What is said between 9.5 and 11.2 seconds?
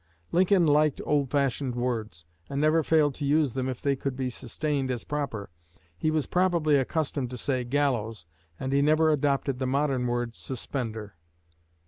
the modern word 'suspender.'"